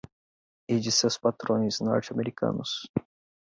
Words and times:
e 0.67 0.79
de 0.79 0.91
seus 0.91 1.15
patrões 1.15 1.79
norte-americanos 1.79 2.87